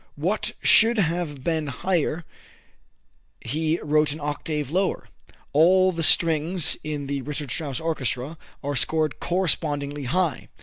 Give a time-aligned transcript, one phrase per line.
[0.15, 2.25] What should have been higher
[3.39, 5.09] he wrote an octave lower.
[5.53, 10.49] All the strings in the Richard Strauss orchestra are scored correspondingly high.